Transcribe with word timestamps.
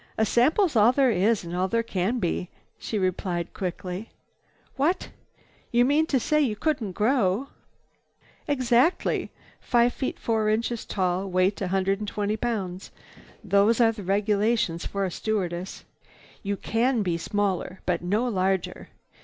"A 0.17 0.25
sample's 0.25 0.75
all 0.75 0.91
there 0.91 1.11
is 1.11 1.43
and 1.43 1.55
all 1.55 1.67
there 1.67 1.83
can 1.83 2.17
be," 2.17 2.49
she 2.79 2.97
replied 2.97 3.53
quickly. 3.53 4.09
"What! 4.75 5.09
You 5.71 5.85
mean 5.85 6.07
to 6.07 6.19
say 6.19 6.41
you 6.41 6.55
couldn't 6.55 6.93
grow?" 6.93 7.49
"Exactly. 8.47 9.29
Five 9.59 9.93
feet 9.93 10.17
four 10.17 10.49
inches 10.49 10.85
tall, 10.85 11.29
weight 11.29 11.61
a 11.61 11.67
hundred 11.67 11.99
and 11.99 12.07
twenty 12.07 12.35
pounds. 12.35 12.89
Those 13.43 13.79
are 13.79 13.91
the 13.91 14.01
regulations 14.01 14.87
for 14.87 15.05
a 15.05 15.11
stewardess. 15.11 15.83
You 16.41 16.57
can 16.57 17.03
be 17.03 17.15
smaller, 17.19 17.81
but 17.85 18.01
no 18.01 18.27
larger. 18.27 18.89